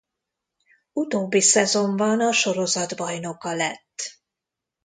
[0.93, 4.19] Utóbbi szezonban a sorozat bajnoka lett.